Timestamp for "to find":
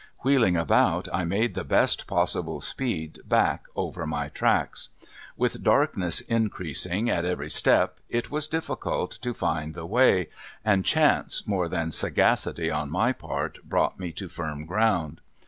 9.21-9.75